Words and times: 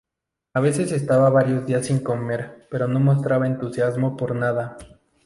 A 0.55 0.59
veces 0.59 0.91
estaba 0.93 1.29
varios 1.29 1.67
días 1.67 1.85
sin 1.85 1.99
comer 1.99 2.67
pero 2.71 2.87
no 2.87 2.99
mostraba 2.99 3.45
entusiasmo 3.45 4.17
por 4.17 4.35
nada. 4.35 4.75